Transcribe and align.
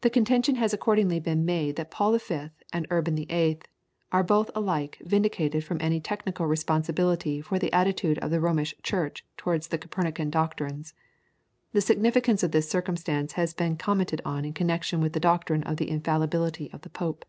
The 0.00 0.10
contention 0.10 0.56
has 0.56 0.74
accordingly 0.74 1.20
been 1.20 1.44
made 1.44 1.76
that 1.76 1.92
Paul 1.92 2.18
V. 2.18 2.48
and 2.72 2.84
Urban 2.90 3.14
VIII. 3.14 3.60
are 4.10 4.24
both 4.24 4.50
alike 4.56 4.98
vindicated 5.04 5.62
from 5.62 5.78
any 5.80 6.00
technical 6.00 6.46
responsibility 6.48 7.40
for 7.40 7.56
the 7.56 7.72
attitude 7.72 8.18
of 8.18 8.32
the 8.32 8.40
Romish 8.40 8.74
Church 8.82 9.24
towards 9.36 9.68
the 9.68 9.78
Copernican 9.78 10.30
doctrines. 10.30 10.94
The 11.72 11.80
significance 11.80 12.42
of 12.42 12.50
this 12.50 12.68
circumstance 12.68 13.34
has 13.34 13.54
been 13.54 13.76
commented 13.76 14.20
on 14.24 14.44
in 14.44 14.52
connection 14.52 15.00
with 15.00 15.12
the 15.12 15.20
doctrine 15.20 15.62
of 15.62 15.76
the 15.76 15.90
infallibility 15.90 16.68
of 16.72 16.80
the 16.80 16.90
Pope. 16.90 17.24